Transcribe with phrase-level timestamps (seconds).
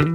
[0.00, 0.06] On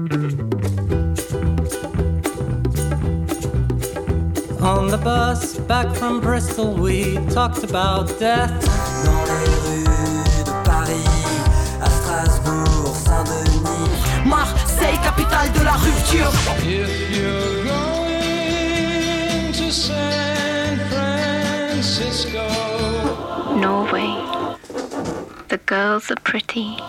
[4.88, 8.50] the bus back from Bristol, we talked about death.
[9.06, 9.84] Dans les rues
[10.44, 11.06] de Paris,
[11.84, 13.92] à Strasbourg, Saint-Denis.
[14.26, 16.34] Marseille, capitale de la rupture.
[16.58, 16.66] If
[17.16, 22.48] you're going to San Francisco,
[23.56, 24.16] Norway.
[25.50, 26.80] The girls are pretty.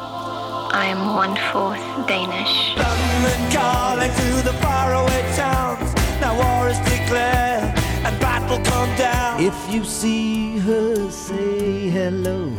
[0.76, 2.76] I am one fourth Danish.
[2.76, 5.88] London calling to the faraway towns.
[6.20, 7.72] Now war is declared
[8.04, 9.42] and battle come down.
[9.42, 12.52] If you see her, say hello.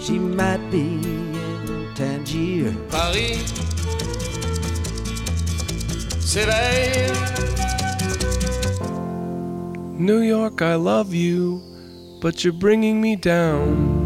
[0.00, 2.74] She might be in Tangier.
[2.90, 3.46] Paris
[6.18, 7.14] s'éveille.
[9.96, 11.62] New York, I love you,
[12.20, 13.97] but you're bringing me down.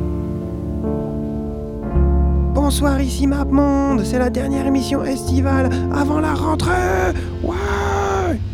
[2.73, 7.13] Bonsoir, ici MapMonde, c'est la dernière émission estivale avant la rentrée.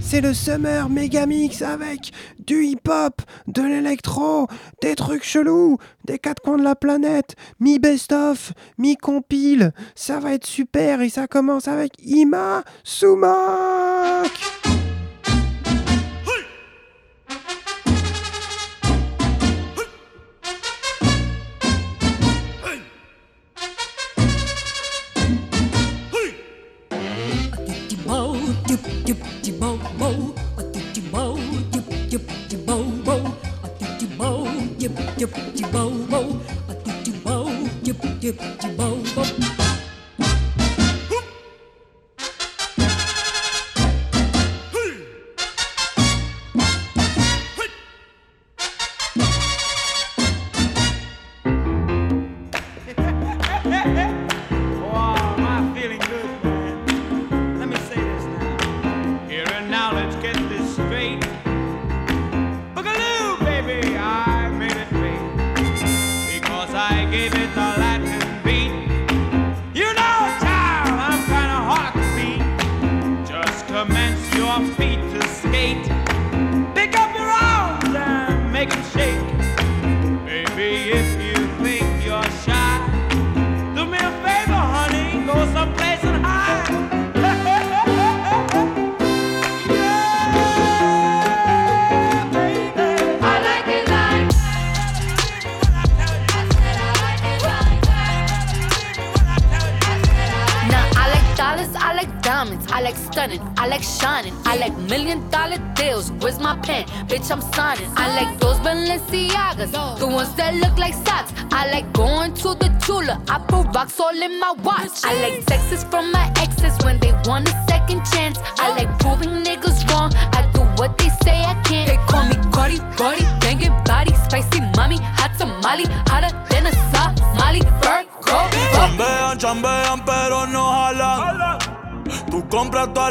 [0.00, 2.10] C'est le Summer Megamix avec
[2.44, 4.48] du hip-hop, de l'électro,
[4.82, 9.72] des trucs chelous, des quatre coins de la planète, mi best-of, mi compile.
[9.94, 14.57] Ça va être super et ça commence avec Ima Sumak.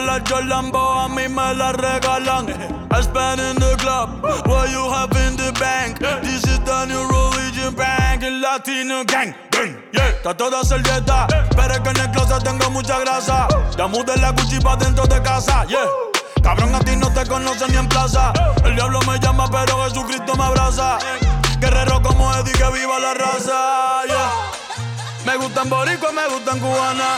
[0.05, 2.49] Jordan, but a mí me las regalan.
[2.91, 5.99] I spend in the club, what you have in the bank.
[6.21, 9.33] This is the new religion bank, el latino gang.
[9.91, 13.47] Yeah, está toda servieta, pero es que en el closet tengo mucha grasa.
[13.75, 15.87] Ya mudé la Gucci pa' dentro de casa, yeah.
[16.43, 18.33] Cabrón, a ti no te conocen ni en plaza.
[18.63, 20.99] El diablo me llama, pero Jesucristo me abraza.
[21.59, 24.31] Guerrero como Eddie, que viva la raza, yeah.
[25.25, 27.17] Me gustan boricua, me gustan cubana.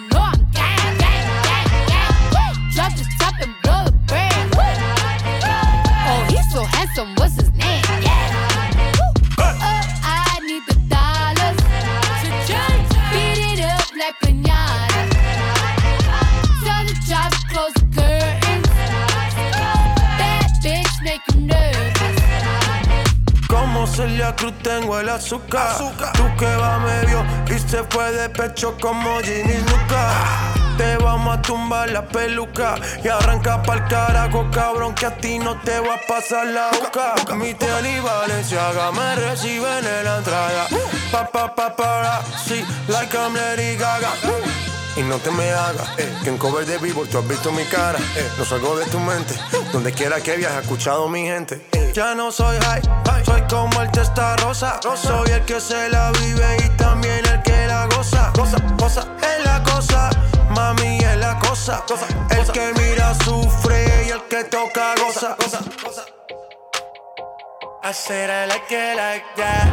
[6.91, 7.83] he's so handsome, what's his name?
[8.01, 9.37] Yeah.
[9.37, 11.57] Uh, oh, I need the dollars.
[13.11, 14.31] Beat it up like the
[17.49, 18.67] close the curtains.
[20.17, 21.27] Bad bitch.
[23.47, 25.77] Como Celia Cruz tengo el azúcar.
[26.13, 30.70] Tú que va medio y se fue de pecho como Ginny Luca.
[30.81, 32.73] Te vamos a tumbar la peluca
[33.03, 37.13] y arranca pa'l carajo, cabrón, que a ti no te va a pasar la boca.
[37.35, 40.65] Mi tele y Valenciaga me reciben en la entrada.
[41.11, 44.09] Pa, pa, pa, para, sí, like I'm Lady Gaga.
[44.95, 45.87] y no te me hagas.
[45.99, 47.99] eh, que en cover de vivo tú has visto mi cara.
[48.15, 49.35] eh, no salgo de tu mente.
[49.71, 51.61] Donde quiera que viajes, he escuchado mi gente.
[51.73, 51.91] eh.
[51.93, 52.81] Ya no soy high,
[53.23, 54.79] soy como el testa rosa.
[54.95, 58.31] Soy el que se la vive y también el que la goza.
[58.33, 59.70] Cosa, cosa, es la.
[60.61, 61.83] Mami es la cosa.
[62.29, 65.35] El que mira sufre y el que toca goza.
[67.83, 69.67] I said I like it like that.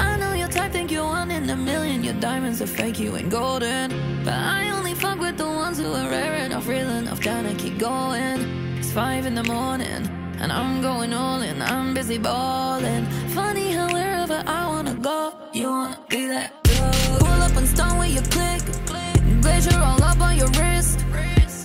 [0.00, 2.02] I know your type think you're one in a million.
[2.02, 3.90] Your diamonds are fake, you ain't golden.
[4.24, 7.78] But I only fuck with the ones who are rare enough, real enough, tryna keep
[7.78, 8.40] going.
[8.78, 10.02] It's five in the morning,
[10.40, 11.62] and I'm going all in.
[11.62, 13.06] I'm busy balling.
[13.28, 17.18] Funny how wherever I wanna go, you wanna be that girl.
[17.20, 18.81] Pull up and stone with your click.
[19.42, 21.00] Glacier all up on your wrist.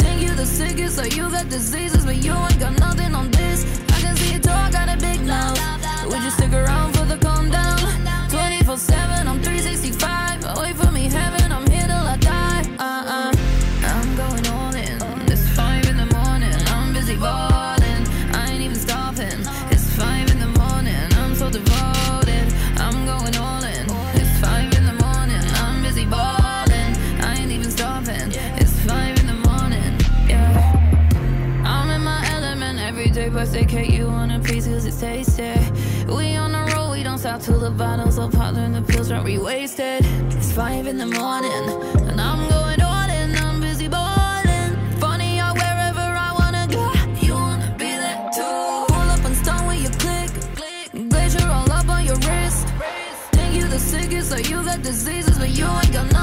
[0.01, 3.65] Think you the sickest, so you got diseases, but you ain't got nothing on this.
[3.89, 5.59] I can see too, I got a big mouth.
[6.09, 7.77] Would you stick around for the calm down?
[8.29, 10.26] 24 7, I'm 365.
[34.99, 35.53] Tasty.
[36.07, 39.11] We on the road, we don't stop till the bottles are popped and the pills
[39.11, 40.03] are re-wasted.
[40.35, 41.63] It's five in the morning,
[42.09, 44.75] and I'm going all in, I'm busy balling.
[44.99, 46.85] Funny how wherever I wanna go,
[47.25, 48.85] you wanna be there too.
[48.93, 52.67] Pull up and stone with your click, click glacier all up on your wrist.
[53.33, 56.16] Think you the sickest, so you got diseases, but you ain't got nothing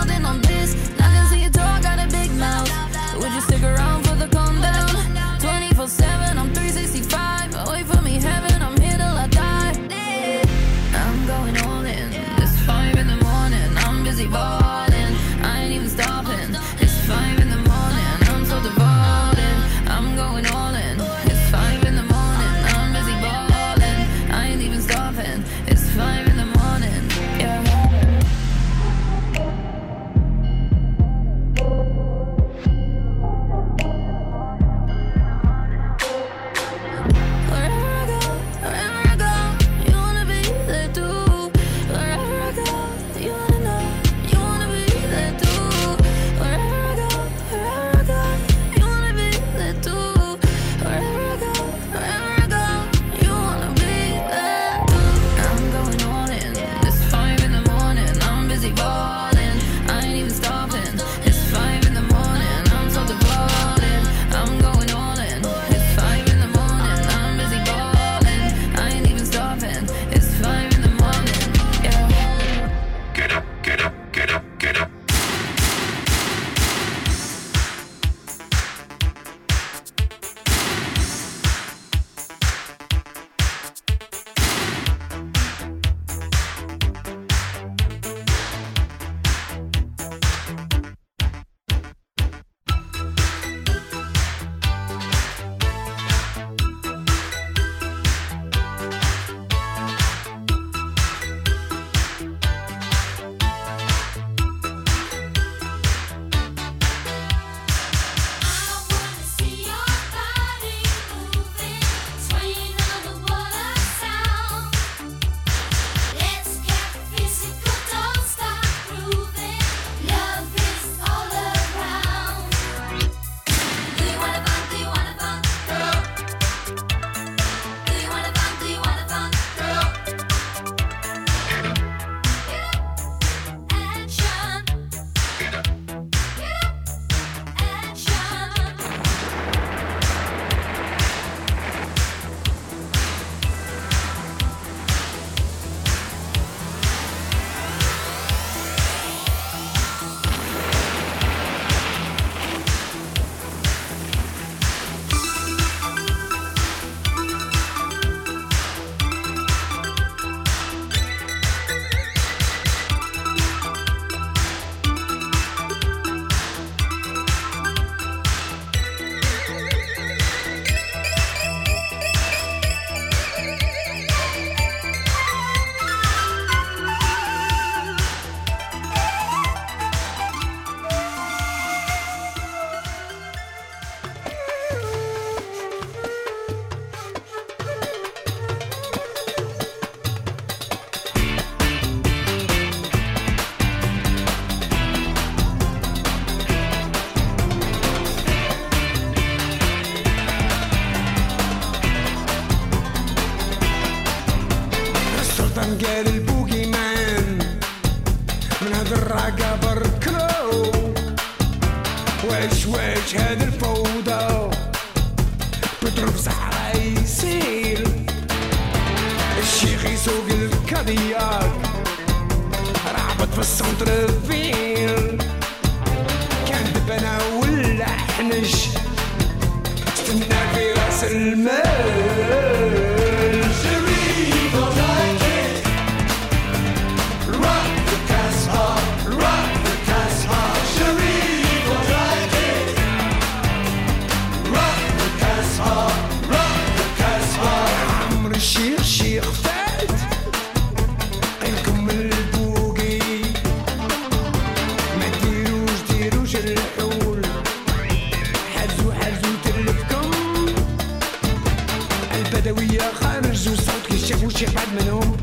[264.37, 265.17] شي حد منهم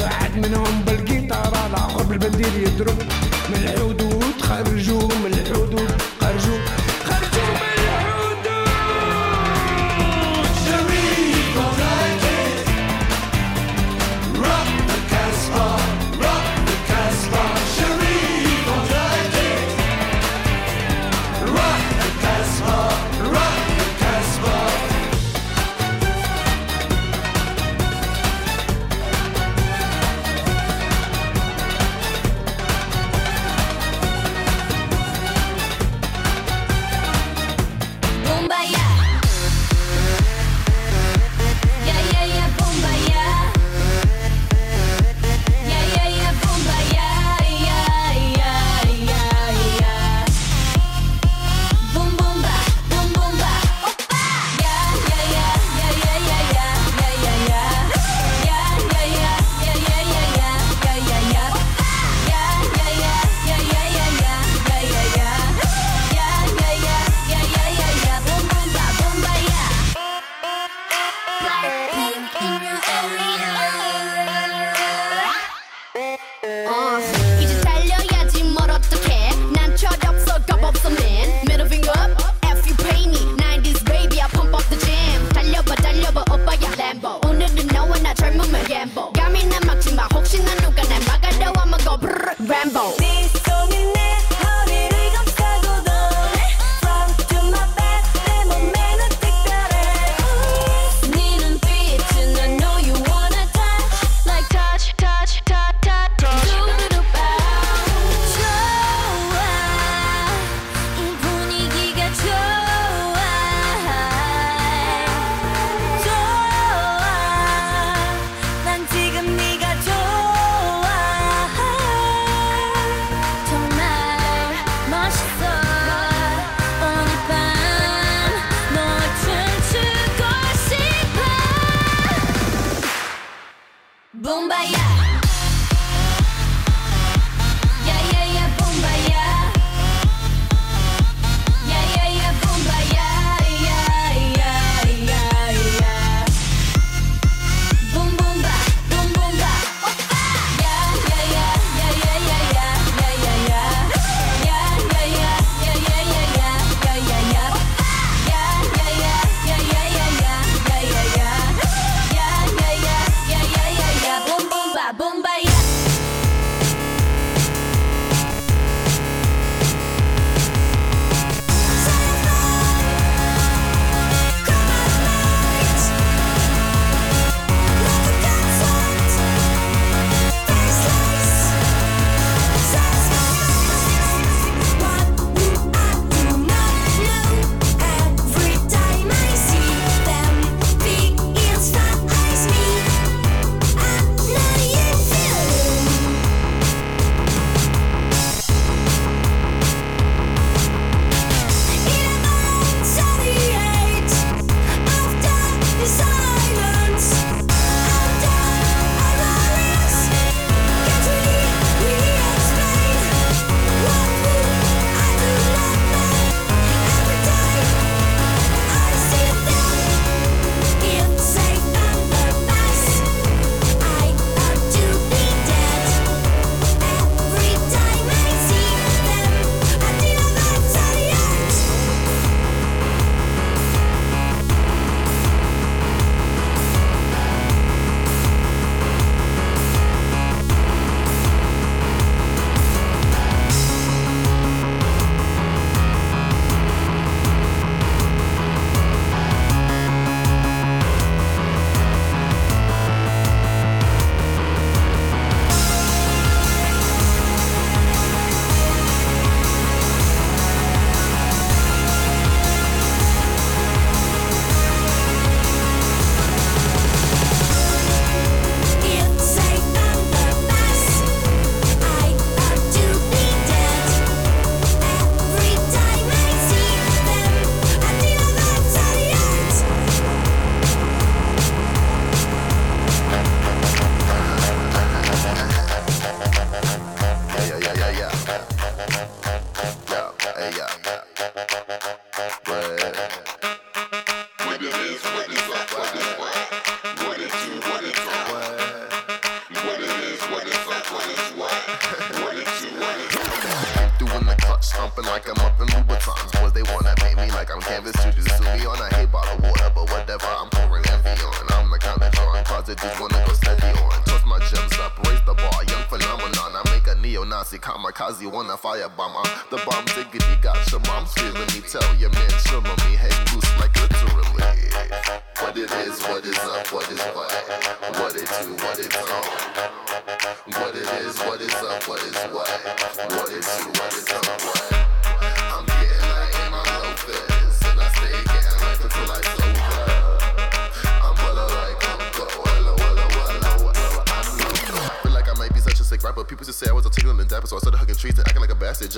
[0.00, 2.98] واحد منهم بالقيطارة العقرب بالبندير يضرب
[3.50, 5.03] من العود وتخرجوا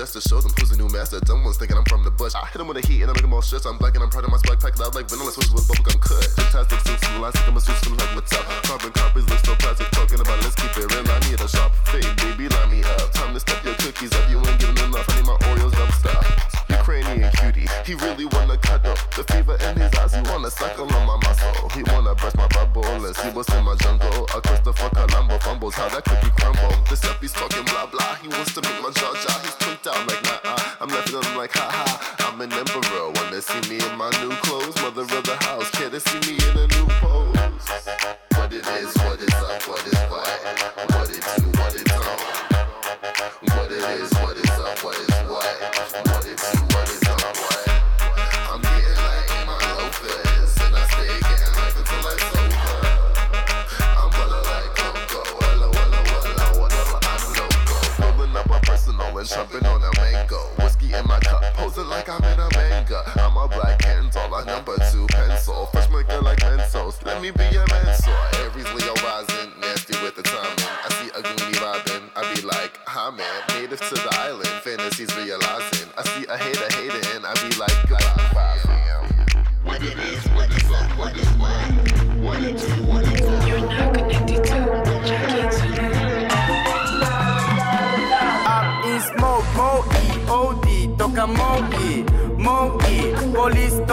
[0.07, 1.19] just to show them who's the new master.
[1.21, 2.35] Dumb ones thinking I'm from the bush.
[2.35, 3.67] I hit them with the heat and I make them all stress.
[3.67, 5.66] I'm black and I'm proud of my swag packed out like vanilla switches with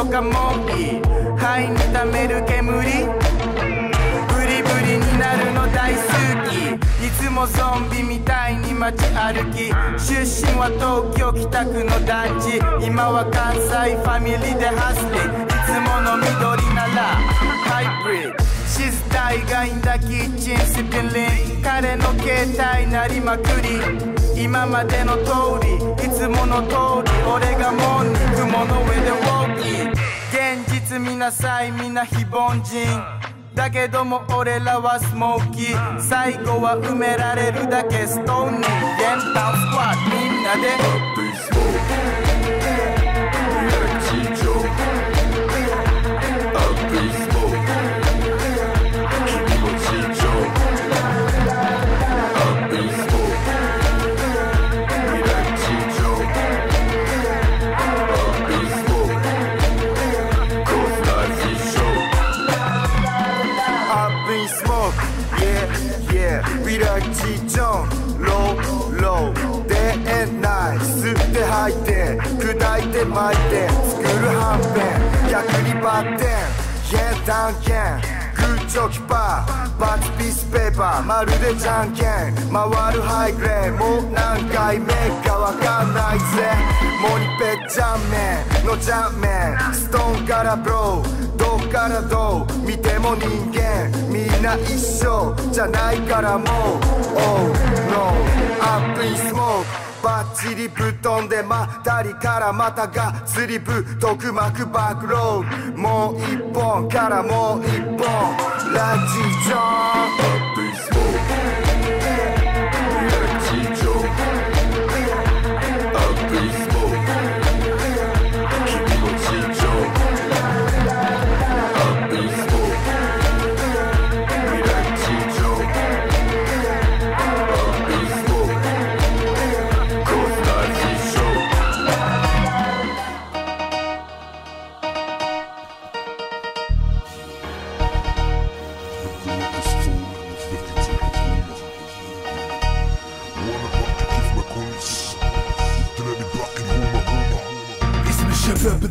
[0.04, 0.30] とかも
[0.76, 1.02] いい
[1.38, 2.64] 肺に溜める煙。
[2.64, 2.82] ブ
[4.44, 6.02] リブリになるの大好
[6.50, 6.76] き。
[7.06, 9.70] いつもゾンビみたいに街歩き。
[9.98, 12.60] 出身は東京北区の団地。
[12.86, 16.36] 今は関西ファミリーでハスリンいつもの緑
[16.76, 17.16] なら。
[17.64, 18.44] ハイブリッド。
[18.68, 21.64] 静態がいんだキッチンスピンリン。
[21.64, 23.80] 彼の携帯鳴りまくり。
[24.44, 25.32] 今までの通
[25.64, 25.76] り。
[26.06, 26.76] いつもの通
[27.08, 27.12] り。
[27.26, 29.93] 俺がもう肉もの上でウォーキー。
[30.54, 32.86] 現実見なさいみんな非凡人。
[33.56, 36.00] だけども俺らはスモーキー。
[36.00, 38.62] 最後は埋められるだけストーンに。
[38.62, 40.56] ゲンスクワッみんな
[41.58, 41.63] で。
[73.14, 76.28] 砕いて巻いて作るはんぺん逆にバッテン
[76.94, 77.74] Yeah, 断言
[78.36, 84.94] グッチョキパーバツピースペーパーまるでじゃんけん回るハイグレーもう何回目
[85.26, 86.54] かわかんないぜ
[87.02, 89.28] モニペッジャンメンのジャンメ
[89.72, 93.90] ンストーンからブローどっからどう見ても人間。
[94.10, 96.48] みんな一緒じゃないからもう。
[97.16, 97.54] Oh
[97.90, 98.14] no
[98.62, 108.00] アップインスモークバッチリぶっ飛んでまったりからまたが釣りぶ毒膜バックロードもう一本からもう一本
[108.74, 110.53] ラジジョン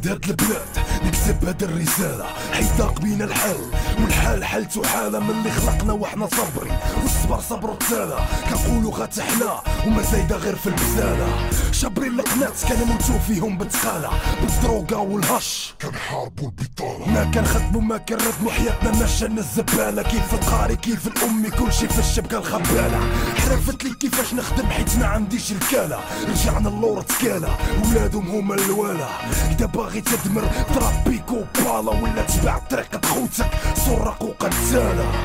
[0.02, 0.68] شباب هاد البلاد
[1.04, 2.24] نكتب هاد الرسالة.
[2.52, 3.56] حيت بينا الحل
[4.02, 8.16] والحال حالته حالة من اللي خلقنا وحنا صبرين والصبر صبر التالة
[8.50, 11.26] كنقولوا غتحنا وما زايدة غير في البسالة
[11.82, 15.74] شابرين القنات كنموتو فيهم بتقالة بالدروغا والهش.
[15.82, 20.02] كنحاربوا البطالة ما كنخدمو ما كنردمو حياتنا ماشية الزبالة.
[20.02, 23.00] كيف القاري كيف الأمي كلشي في الشبكة الخبالة.
[23.38, 26.00] حرفت لي كيفاش نخدم حيت ما عنديش الكالة.
[26.28, 29.08] رجعنا اللور تكالة ولادهم هما الوالا
[29.50, 35.24] إذا باغي تدمر تربيك وبالا ولا تبع طريقة خوتك سرق وقتالة.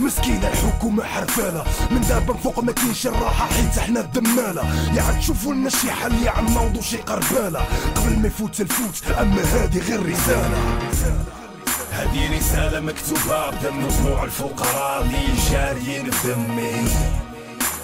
[0.00, 1.64] مسكينة الحكومة حرفالة.
[1.90, 4.62] من دابا فوق ما كاينش الراحة حيت إحنا الدمالة.
[4.94, 7.60] يا عاد شوفوا لنا شي حل يا عم نوضوا شي قربالة.
[7.94, 10.58] قبل ما يفوت الفوت أما هادي غير رسالة.
[11.92, 16.88] هذه رسالة مكتوبة بدم دموع الفقراء اللي جاريين بدمي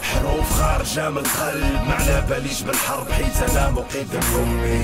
[0.03, 4.83] حروف خارجة من القلب على باليش بالحرب حيت أنا مقيد امي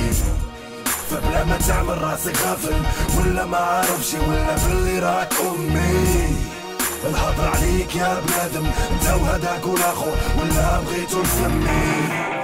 [1.10, 2.82] فبلا ما تعمل راسك غافل
[3.18, 6.53] ولا ما عارفش ولا باللي راك أمي.
[7.08, 12.43] الهضر عليك يا بنادم انت وهداك والاخر ولا بغيتو نسمي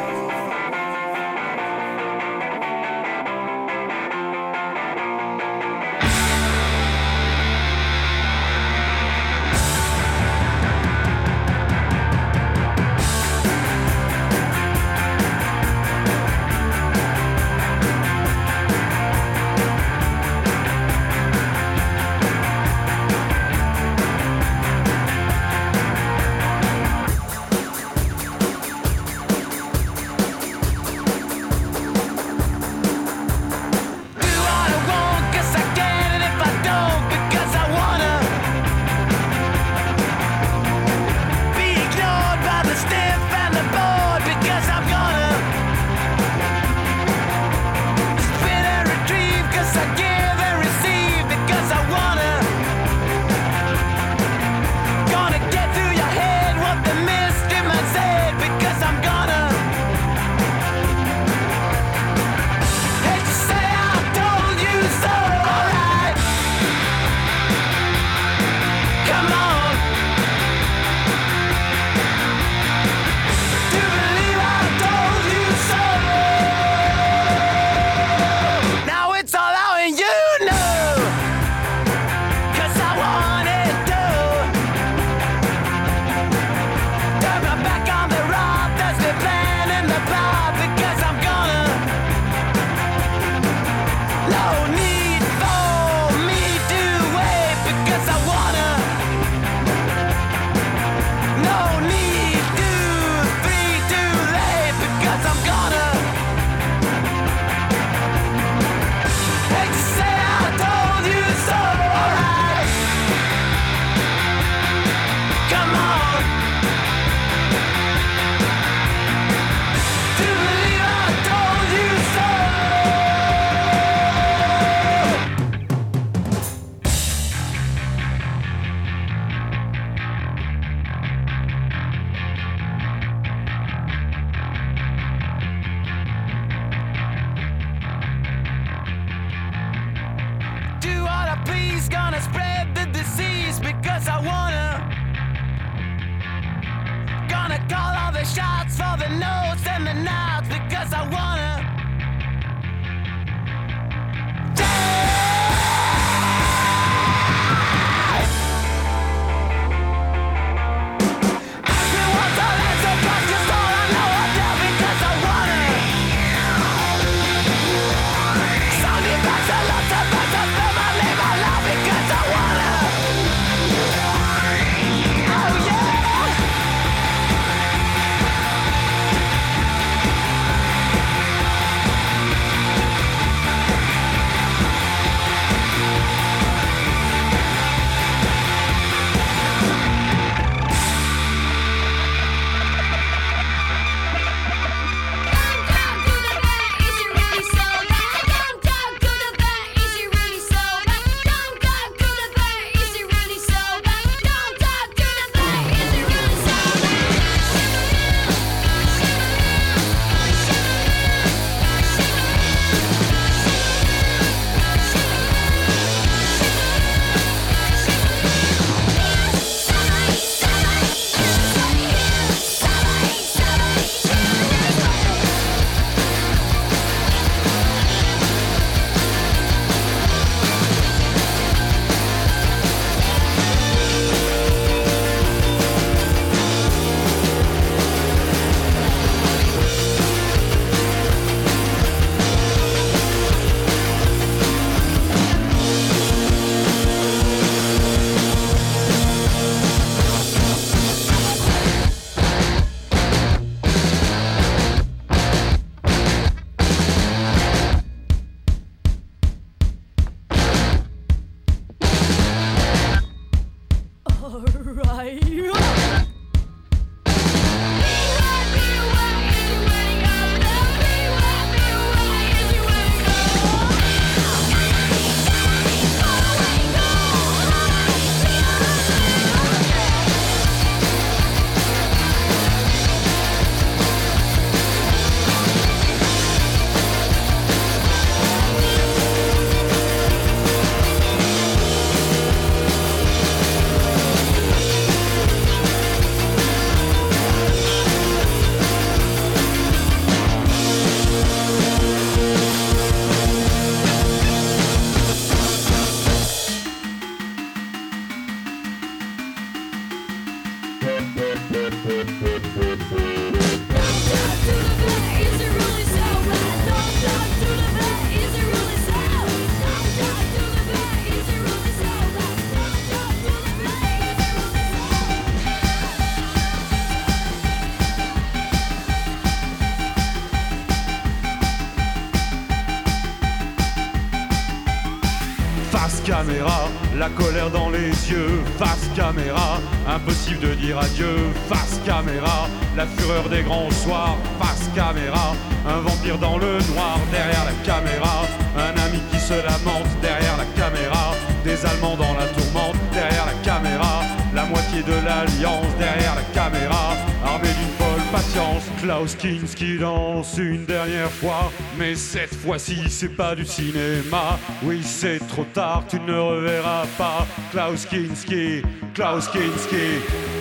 [336.99, 341.17] la colère dans les yeux, face caméra, impossible de dire adieu,
[341.49, 345.35] face caméra, la fureur des grands soirs, face caméra,
[345.67, 350.45] un vampire dans le noir derrière la caméra, un ami qui se lamente derrière la
[350.61, 354.03] caméra, des Allemands dans la tourmente derrière la caméra,
[354.35, 357.70] la moitié de l'alliance derrière la caméra, armée d'une
[358.11, 364.81] patience, Klaus Kinski danse une dernière fois, mais cette fois-ci c'est pas du cinéma, oui
[364.83, 368.63] c'est trop tard, tu ne reverras pas, Klaus Kinski,
[368.95, 370.40] Klaus Kinski.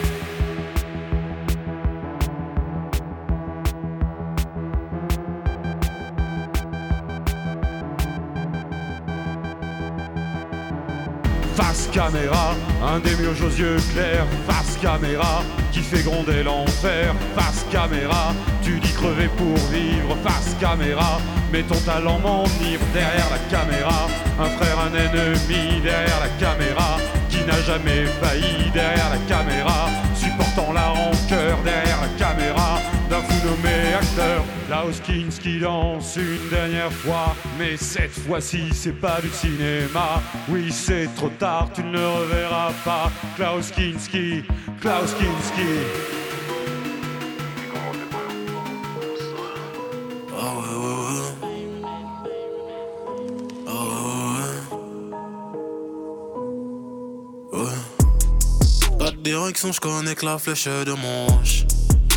[11.69, 17.63] Face caméra, un des murs aux yeux clairs, face caméra, qui fait gronder l'enfer, face
[17.71, 21.19] caméra, tu dis crever pour vivre, face caméra,
[21.51, 24.07] mais ton talent m'enivre derrière la caméra,
[24.39, 25.79] un frère, un ennemi.
[25.83, 26.97] Derrière la caméra,
[27.29, 28.71] qui n'a jamais failli.
[28.73, 31.57] Derrière la caméra, supportant la rancœur.
[31.63, 32.58] Derrière la caméra,
[33.29, 39.29] fou nommé acteur, Klaus Kinski danse une dernière fois, mais cette fois-ci c'est pas du
[39.29, 44.43] cinéma, oui c'est trop tard, tu ne le reverras pas, Klaus Kinski,
[44.81, 46.09] Klaus Kinski.
[59.21, 61.65] Direction, je connais que la flèche de manche.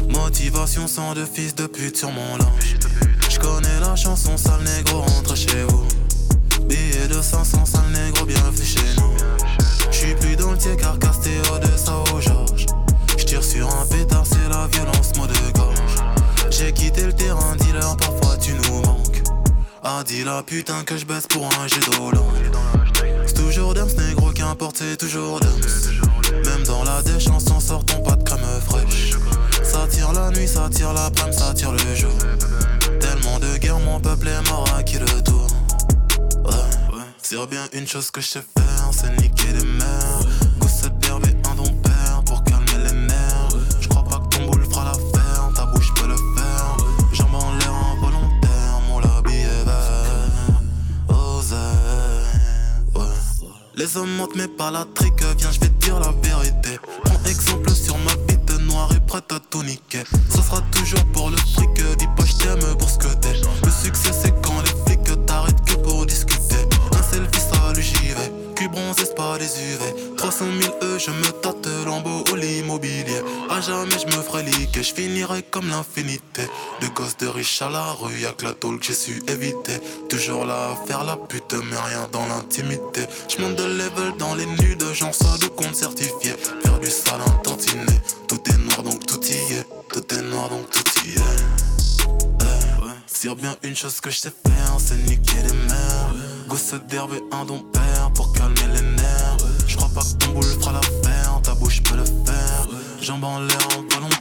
[0.09, 2.77] Motivation sans de fils de pute sur mon linge.
[3.31, 5.87] Je connais la chanson, sale négro, rentre chez vous.
[6.67, 9.13] Billet de 500, sale négro, bienvenue chez nous.
[9.91, 12.67] J'suis plus dans le t'es au de au Georges.
[13.17, 15.97] J'tire sur un pétard, c'est la violence, mot de gorge.
[16.51, 19.23] J'ai quitté le terrain, dealer, parfois tu nous manques.
[19.85, 21.81] Ah, dis la putain que je baisse pour un jet
[23.27, 25.51] C'est toujours Dams, négro, qu'importe, c'est toujours Dams.
[26.45, 28.17] Même dans la déchance, en sortant pas
[29.93, 32.11] tire la nuit, ça tire l'après-midi, ça tire le jour.
[33.01, 35.47] Tellement de guerre, mon peuple est mort à qui le tour?
[36.45, 37.05] Ouais.
[37.23, 40.21] C'est bien une chose que je sais faire, c'est niquer des mères.
[40.59, 43.49] Gosse d'herbe et un don père pour calmer les nerfs.
[43.81, 46.77] Je crois pas que ton boule fera l'affaire, ta bouche peut le faire.
[47.13, 50.31] Jambes en l'air involontaire, mon labi est vert.
[52.95, 53.03] Ouais.
[53.75, 56.79] Les hommes mentent mais pas la trique, viens je vais te dire la vérité.
[57.05, 57.72] Prends exemple
[59.53, 60.03] tout niquer.
[60.31, 63.15] Ça sera toujours pour le fric, dis pas je t'aime pour ce que
[68.97, 70.17] c'est pas des UV.
[70.17, 73.23] 300 000 E, je me tâte lambeau ou l'immobilier.
[73.51, 76.43] À jamais je me ferai liquer, je finirai comme l'infinité.
[76.81, 79.79] De gosse de riche à la rue, y'a que la tôle que j'ai su éviter.
[80.09, 83.03] Toujours là à faire la pute, mais rien dans l'intimité.
[83.29, 86.33] Je monte de level dans les nudes, j'en sors de compte certifié.
[86.63, 89.67] Faire du sale un tantinet, tout est noir donc tout y est.
[89.93, 91.63] Tout est noir donc tout y est.
[93.25, 96.15] Eh, bien une chose que je sais faire, c'est niquer les mères.
[96.49, 98.82] Gosse d'herbe et un don père pour calmer les
[99.95, 102.69] pas que ton boule fera l'affaire, ta bouche peut le faire.
[103.01, 104.12] Jambes en l'air en volontaire,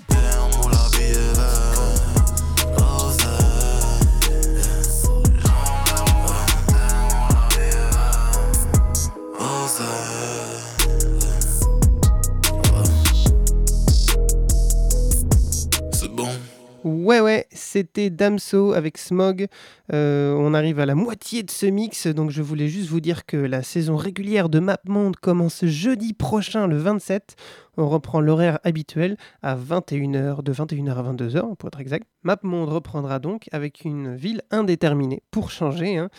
[17.81, 19.47] c'était Damso avec Smog.
[19.91, 23.25] Euh, on arrive à la moitié de ce mix, donc je voulais juste vous dire
[23.25, 27.35] que la saison régulière de MapMonde commence jeudi prochain, le 27.
[27.77, 32.07] On reprend l'horaire habituel à 21h, de 21h à 22h pour être exact.
[32.21, 35.97] MapMonde reprendra donc avec une ville indéterminée pour changer.
[35.97, 36.09] hein.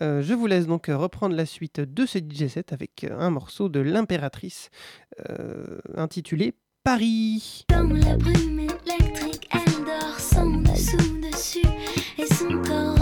[0.00, 3.68] Euh, je vous laisse donc reprendre la suite de ce DJ set avec un morceau
[3.68, 4.70] de l'impératrice
[5.30, 6.54] euh, intitulé
[6.84, 7.64] Paris.
[7.68, 11.68] Dans la brume électrique, elle dort sans dessous dessus
[12.18, 13.01] et son corps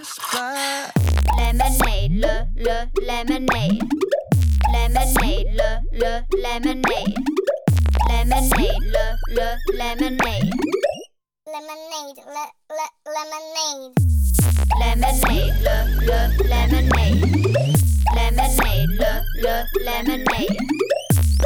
[0.41, 0.91] Despacio.
[1.37, 3.79] Lemonade, le, le, lemonade.
[4.73, 7.13] Lemonade, le, le, lemonade.
[8.09, 10.49] Lemonade, le, le, lemonade.
[11.45, 13.93] Lemonade, le, le, lemonade.
[14.79, 15.77] Lemonade, le,
[16.07, 16.17] le,
[16.49, 17.21] lemonade.
[18.15, 19.11] Lemonade, le,
[19.41, 19.53] le,
[19.85, 20.57] lemonade.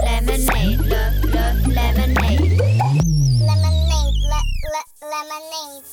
[0.03, 1.01] Lemonade, le,
[1.33, 1.43] le,
[1.75, 2.64] lemonade.
[4.65, 5.85] Le, le, lemonade.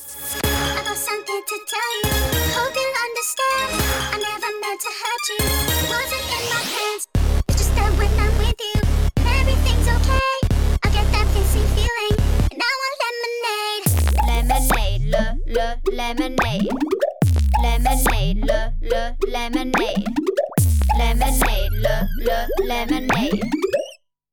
[0.73, 2.09] I've got something to tell you.
[2.57, 3.69] Hope you'll understand.
[4.09, 5.45] I never meant to hurt you.
[5.93, 7.05] Wasn't in my plans.
[7.49, 8.81] It's just that when I'm with you,
[9.21, 10.33] everything's okay.
[10.81, 12.17] I get that fizzy feeling,
[12.49, 13.85] and I want lemonade.
[14.25, 16.73] Lemonade, le, le, lemonade.
[17.61, 20.03] Lemonade, le, le, lemonade.
[20.97, 21.95] Lemonade, le,
[22.25, 23.43] le, lemonade.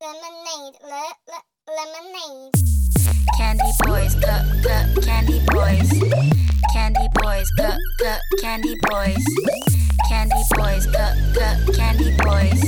[0.01, 1.39] Lemonade, le, le,
[1.71, 2.53] lemonade.
[3.37, 5.91] Candy boys, cup, cup, candy boys.
[6.73, 9.25] Candy boys, cup, cup, candy boys.
[10.09, 12.63] Candy boys, cup, cup, candy boys.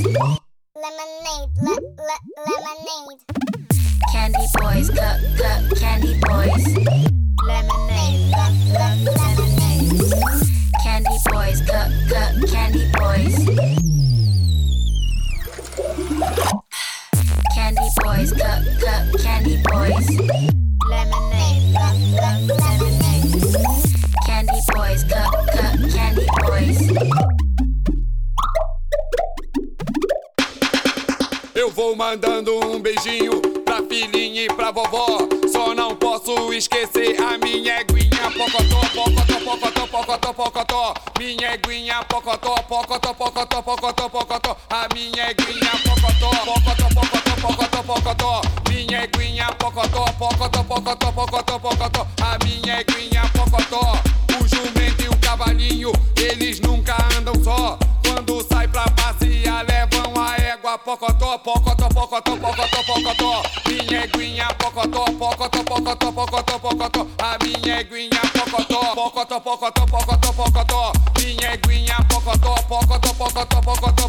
[0.82, 3.20] Lemonade, le, le, lemonade.
[4.12, 6.64] Candy boys, cup, cup, candy boys.
[7.46, 8.86] Lemonade, le, le,
[9.18, 10.12] lemonade.
[10.82, 14.01] Candy boys, cup, cup, candy boys.
[18.22, 20.06] Boys, cup, candy boys.
[31.54, 35.18] Eu vou mandando um beijinho pra filhinha e pra vovó.
[35.50, 40.94] Só não posso esquecer a minha eguinha pocotó, pocotó, pocotó, pocotó, pocotó.
[41.18, 44.56] Minha eguinha pocotó, pocotó, pocotó, pocotó, pocotó.
[44.70, 45.91] A minha eguinha pocotó,
[48.92, 52.06] Minha eguinha pocotó, pocotó, pocotó, pocotó, pocotó.
[52.20, 53.98] A minha eguinha pocotó.
[54.38, 57.78] O jumento e o cavalinho, eles nunca andam só.
[58.04, 63.42] Quando sai pra passear, levam a égua pocotó, pocotó, pocotó, pocotó, pocotó.
[63.66, 67.08] Minha eguinha pocotó, pocotó, pocotó, pocotó, pocotó.
[67.22, 70.92] A minha eguinha pocotó, pocotó, pocotó, pocotó, pocotó.
[71.16, 74.01] Minha eguinha pocotó, pocotó, pocotó, pocotó,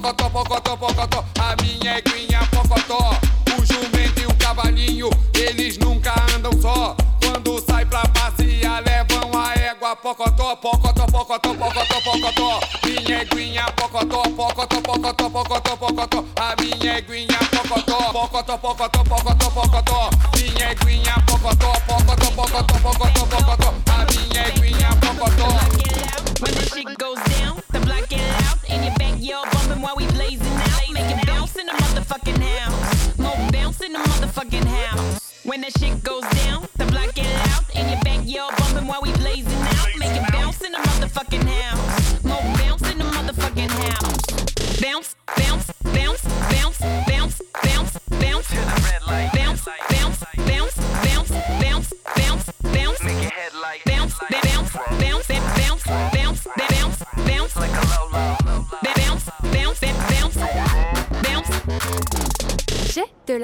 [0.00, 0.89] poco, poco, poco.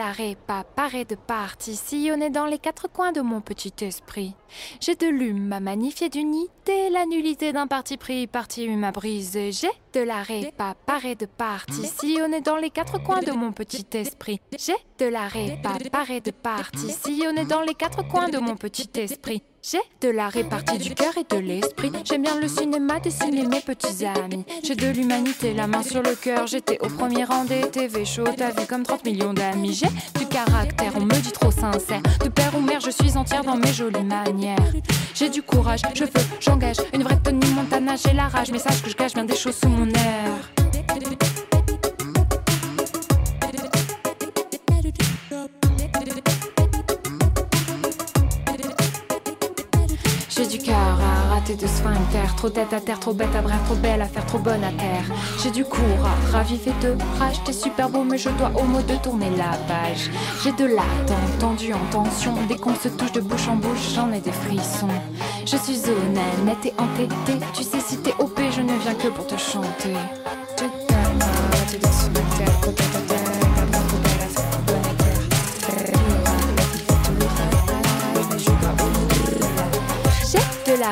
[0.07, 3.73] J'ai de la répa, paré de partie, sillonné dans les quatre coins de mon petit
[3.81, 4.35] esprit.
[4.81, 9.51] J'ai de l'hume à magnifier d'unité, la nullité d'un parti pris, parti hume à.
[9.51, 13.87] J'ai de la répa, paré de partie, sillonné dans les quatre coins de mon petit
[13.95, 14.41] esprit.
[14.57, 18.91] J'ai de la répa, paré de partie, sillonné dans les quatre coins de mon petit
[18.95, 19.43] esprit.
[19.63, 21.91] J'ai de la répartie du cœur et de l'esprit.
[22.05, 24.45] J'aime bien le cinéma, dessiner mes petits amis.
[24.63, 26.47] J'ai de l'humanité, la main sur le cœur.
[26.47, 28.25] J'étais au premier rang des TV show.
[28.37, 29.75] T'as vu comme 30 millions d'amis.
[29.75, 29.89] J'ai
[30.19, 32.03] du caractère, on me dit trop sincère.
[32.23, 34.73] De père ou mère, je suis entière dans mes jolies manières.
[35.15, 36.77] J'ai du courage, je veux, j'engage.
[36.93, 38.51] Une vraie Tony Montana, j'ai la rage.
[38.53, 41.36] Mais sache que je cache bien des choses sous mon air.
[50.37, 53.57] J'ai du cœur à rater de sphincter, trop tête à terre, trop bête à bref,
[53.65, 55.05] trop belle à faire, trop bonne à terre.
[55.43, 58.83] J'ai du cours à raviver de rage, t'es super beau, mais je dois au mot
[58.83, 60.11] de tourner la page.
[60.45, 64.13] J'ai de l'attente, tendu en tension, dès qu'on se touche de bouche en bouche, j'en
[64.13, 64.89] ai des frissons.
[65.47, 69.27] Je suis honnête et entêtée, tu sais si t'es OP, je ne viens que pour
[69.27, 69.95] te chanter.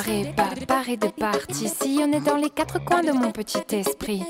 [0.02, 0.53] J'ai de
[0.84, 4.22] de partie, sillonné dans les quatre coins de mon petit esprit.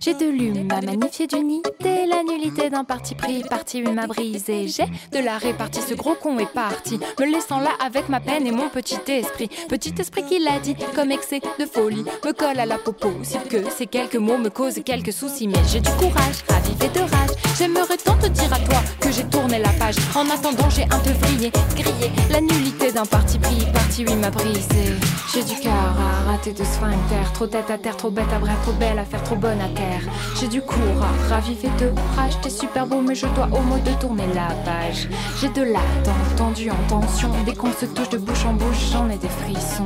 [0.00, 4.66] J'ai de l'hume à magnifier d'unité, la nullité d'un parti pris, parti hume à briser.
[4.66, 8.44] J'ai de la répartie, ce gros con est parti, me laissant là avec ma peine
[8.46, 9.48] et mon petit esprit.
[9.68, 13.38] Petit esprit qui l'a dit, comme excès de folie, me colle à la popo, si
[13.48, 15.46] que ces quelques mots me causent quelques soucis.
[15.46, 19.24] Mais j'ai du courage, ravivé de rage, j'aimerais tant te dire à toi que j'ai
[19.24, 19.96] tourné la page.
[20.16, 24.30] En attendant, j'ai un peu vrillé, grillé, la nullité d'un parti pris, parti hume à
[24.30, 24.96] briser.
[25.32, 28.56] J'ai du cœur à rater de sphincter, trop tête à terre, trop bête à bref,
[28.62, 30.02] trop belle à faire, trop bonne à terre.
[30.38, 33.78] J'ai du cours à raviver de rage, t'es super beau, mais je dois au mot
[33.78, 35.08] de tourner la page.
[35.40, 39.08] J'ai de l'attente, tendu en tension, dès qu'on se touche de bouche en bouche, j'en
[39.08, 39.84] ai des frissons.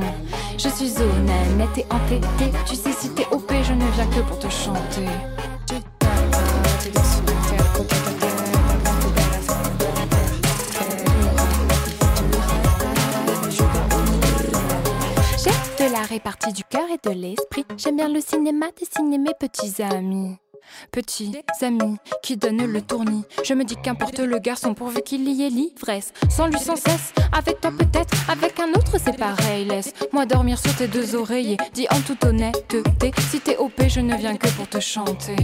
[0.57, 4.39] Je suis honnête et entêtée, tu sais si t'es OP, je ne viens que pour
[4.39, 5.09] te chanter.
[16.05, 17.65] La répartie du cœur et de l'esprit.
[17.77, 20.37] J'aime bien le cinéma, dessiner mes petits amis.
[20.91, 23.23] Petits amis qui donnent le tournis.
[23.43, 26.13] Je me dis qu'importe le garçon pourvu qu'il y ait l'ivresse.
[26.29, 29.65] Sans lui sans cesse, avec toi peut-être, avec un autre c'est pareil.
[29.65, 31.57] Laisse-moi dormir sur tes deux oreillers.
[31.73, 35.35] Dis en toute honnêteté, si t'es OP, je ne viens que pour te chanter.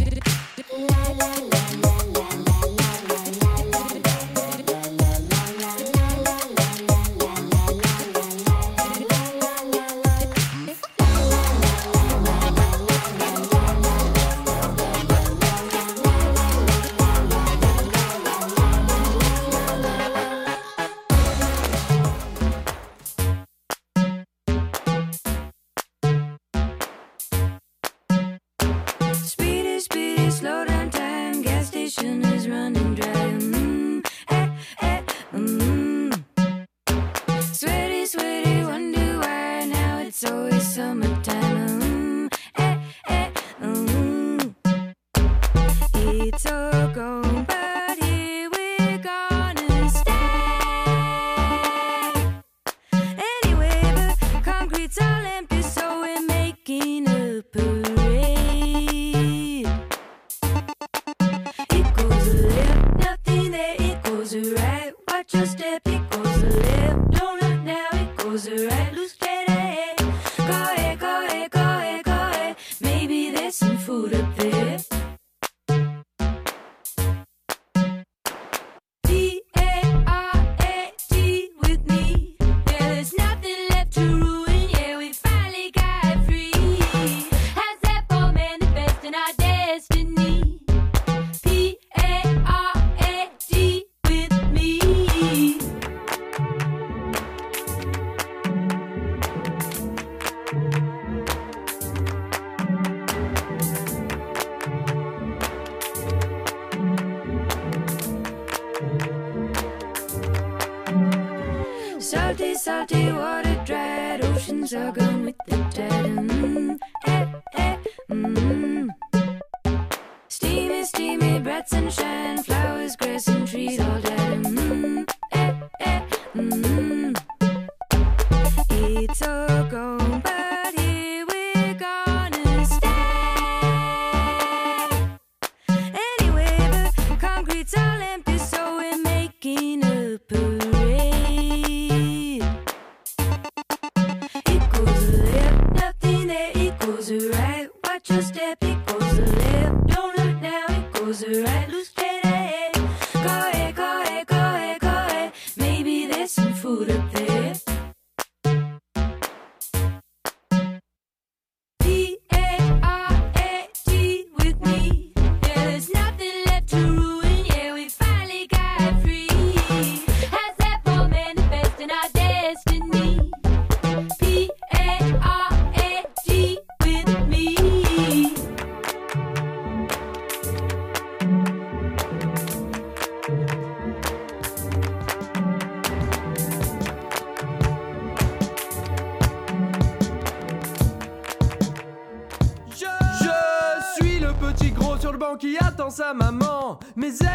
[196.95, 197.30] meze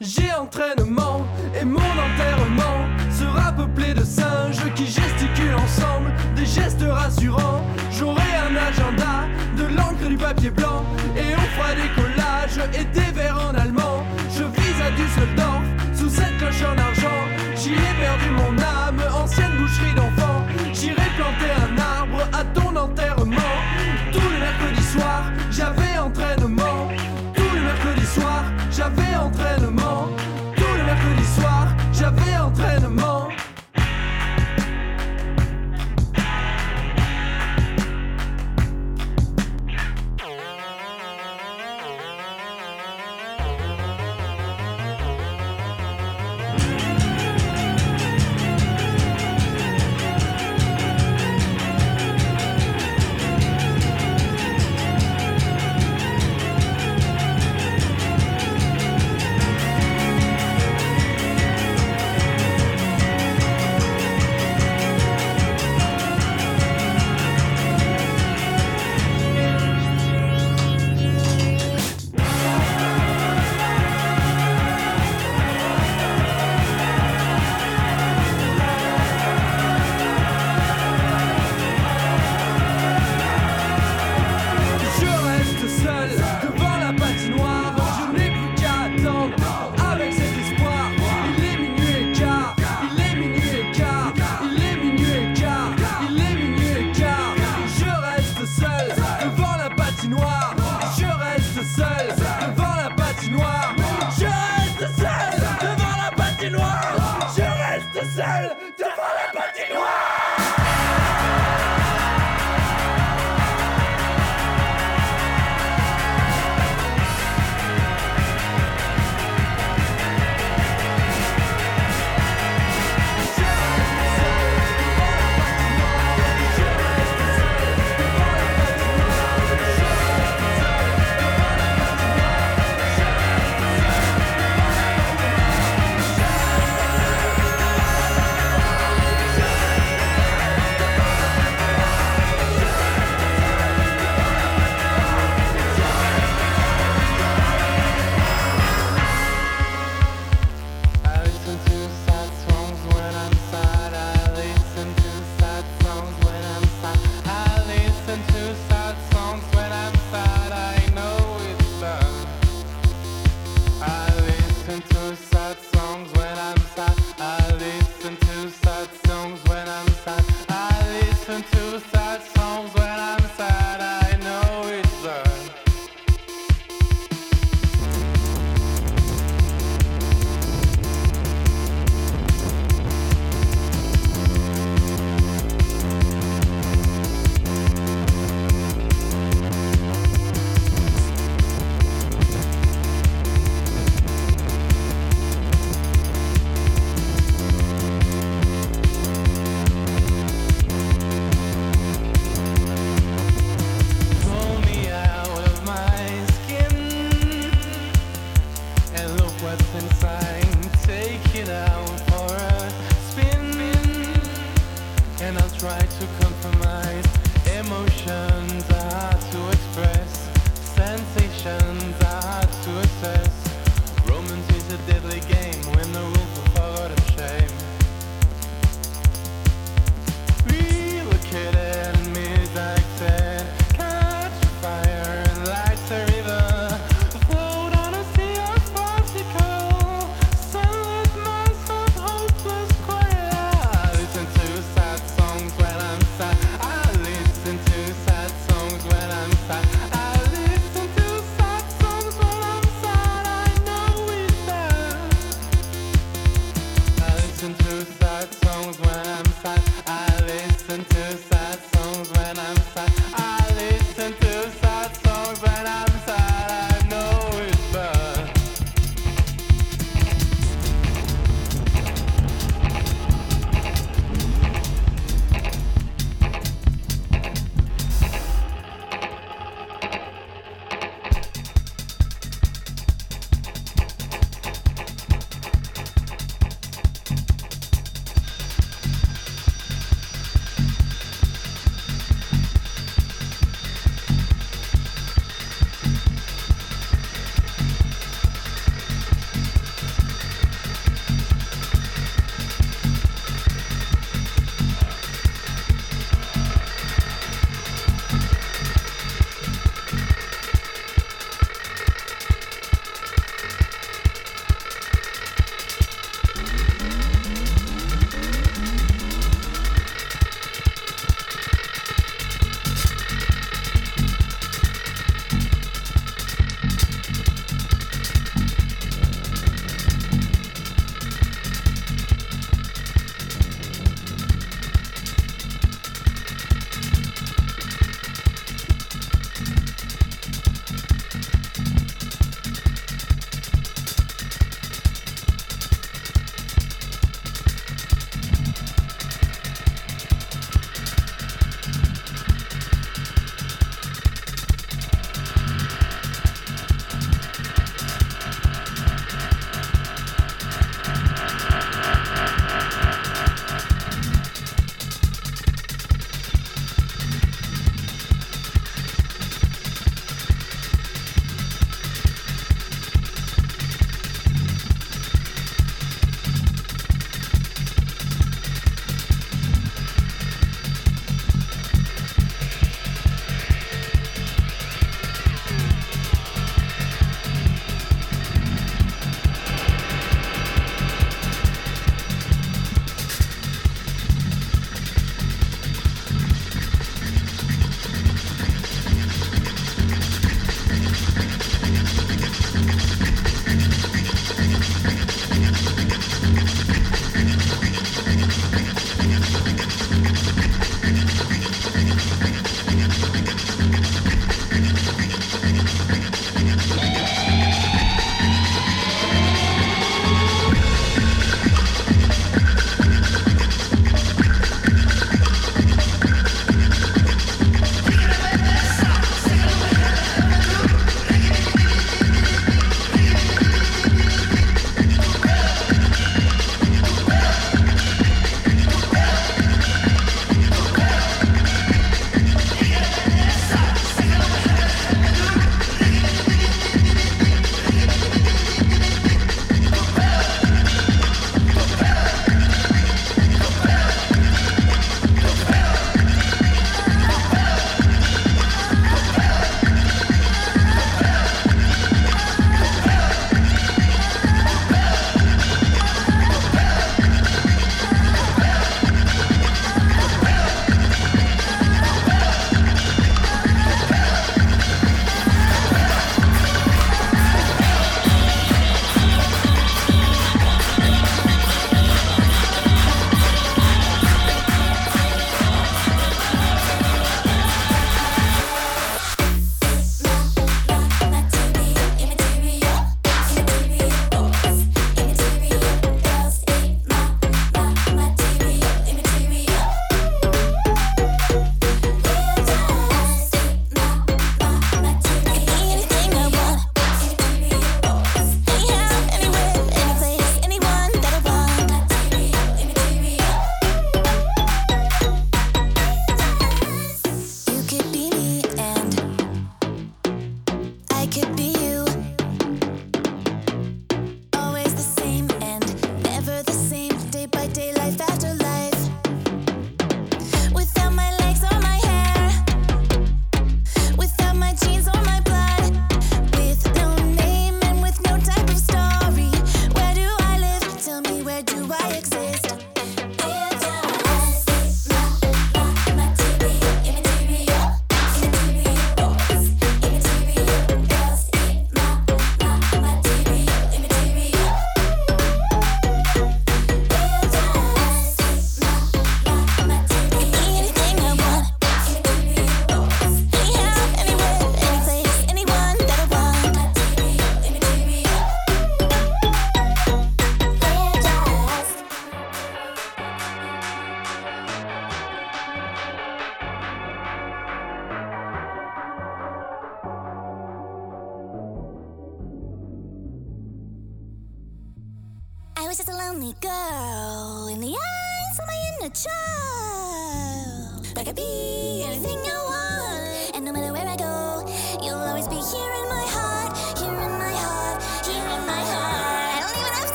[0.00, 1.26] j'ai entraînement
[1.60, 7.62] et mon enterrement sera peuplé de singes qui gesticulent ensemble des gestes rassurants.
[7.90, 10.84] J'aurai un agenda, de l'encre du papier blanc
[11.16, 13.17] et on fera des collages et des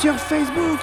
[0.00, 0.78] sur Facebook,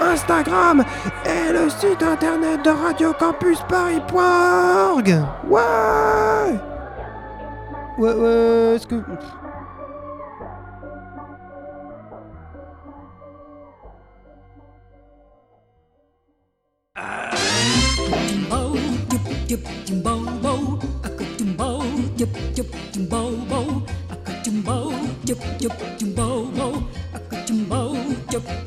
[0.00, 0.84] Instagram
[1.24, 5.08] et le site internet de Radio Campus Paris.org.
[5.48, 6.58] Ouais
[7.98, 8.78] Ouais, ouais,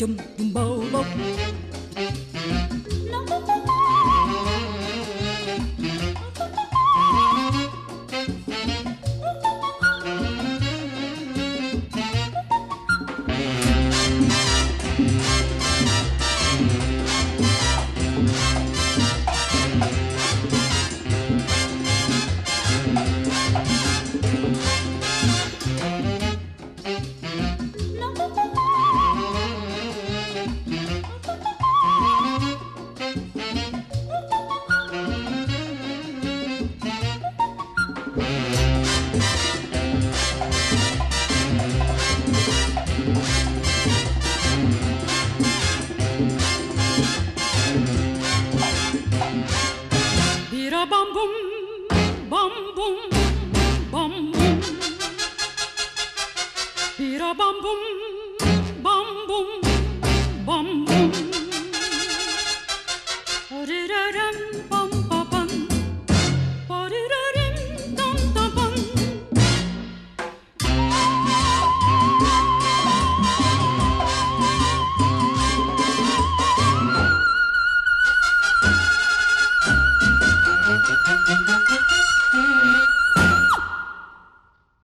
[0.02, 1.06] chum chum bao bốc.